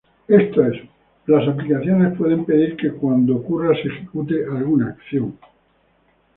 Esto 0.27 0.65
es, 0.65 0.81
las 1.27 1.47
aplicaciones 1.47 2.17
pueden 2.17 2.43
pedir 2.43 2.75
que 2.75 2.89
cuando 2.91 3.35
ocurra 3.35 3.75
se 3.75 3.87
ejecute 3.89 4.45
alguna 4.51 4.87
acción. 4.99 5.37